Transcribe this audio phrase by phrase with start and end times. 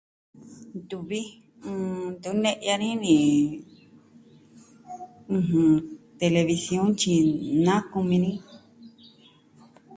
[0.85, 1.33] Ntuvi, n...
[2.17, 3.15] ntu ne'ya ni ni,
[5.35, 5.71] ɨjɨn,
[6.21, 7.15] television tyi
[7.65, 8.31] na kumi ni.